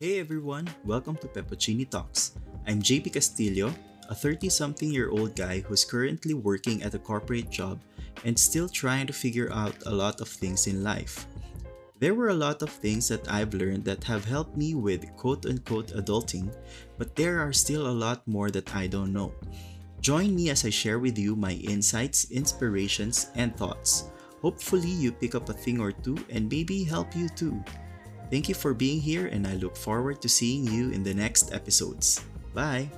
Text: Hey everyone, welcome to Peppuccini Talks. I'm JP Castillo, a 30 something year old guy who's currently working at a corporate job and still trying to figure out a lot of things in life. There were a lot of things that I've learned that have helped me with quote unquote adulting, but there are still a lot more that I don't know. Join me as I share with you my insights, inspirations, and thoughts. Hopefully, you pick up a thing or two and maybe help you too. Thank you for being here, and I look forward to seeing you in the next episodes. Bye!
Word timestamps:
Hey 0.00 0.20
everyone, 0.20 0.70
welcome 0.84 1.16
to 1.16 1.26
Peppuccini 1.26 1.82
Talks. 1.82 2.38
I'm 2.68 2.80
JP 2.80 3.14
Castillo, 3.14 3.74
a 4.08 4.14
30 4.14 4.48
something 4.48 4.92
year 4.92 5.10
old 5.10 5.34
guy 5.34 5.58
who's 5.58 5.84
currently 5.84 6.34
working 6.34 6.84
at 6.84 6.94
a 6.94 7.00
corporate 7.00 7.50
job 7.50 7.80
and 8.24 8.38
still 8.38 8.68
trying 8.68 9.08
to 9.08 9.12
figure 9.12 9.50
out 9.52 9.74
a 9.86 9.90
lot 9.90 10.20
of 10.20 10.28
things 10.28 10.68
in 10.68 10.84
life. 10.84 11.26
There 11.98 12.14
were 12.14 12.28
a 12.28 12.38
lot 12.46 12.62
of 12.62 12.70
things 12.70 13.08
that 13.08 13.26
I've 13.28 13.54
learned 13.54 13.84
that 13.86 14.04
have 14.04 14.24
helped 14.24 14.56
me 14.56 14.76
with 14.76 15.02
quote 15.16 15.46
unquote 15.46 15.88
adulting, 15.88 16.54
but 16.96 17.16
there 17.16 17.40
are 17.40 17.52
still 17.52 17.88
a 17.88 17.98
lot 18.06 18.22
more 18.28 18.52
that 18.52 18.76
I 18.76 18.86
don't 18.86 19.12
know. 19.12 19.34
Join 20.00 20.32
me 20.32 20.50
as 20.50 20.64
I 20.64 20.70
share 20.70 21.00
with 21.00 21.18
you 21.18 21.34
my 21.34 21.58
insights, 21.66 22.30
inspirations, 22.30 23.30
and 23.34 23.50
thoughts. 23.56 24.12
Hopefully, 24.42 24.94
you 24.94 25.10
pick 25.10 25.34
up 25.34 25.48
a 25.48 25.52
thing 25.52 25.80
or 25.80 25.90
two 25.90 26.14
and 26.30 26.48
maybe 26.48 26.84
help 26.84 27.16
you 27.16 27.28
too. 27.28 27.58
Thank 28.30 28.48
you 28.48 28.54
for 28.54 28.74
being 28.74 29.00
here, 29.00 29.26
and 29.26 29.46
I 29.46 29.54
look 29.54 29.76
forward 29.76 30.20
to 30.22 30.28
seeing 30.28 30.66
you 30.66 30.90
in 30.90 31.02
the 31.02 31.14
next 31.14 31.52
episodes. 31.52 32.20
Bye! 32.52 32.90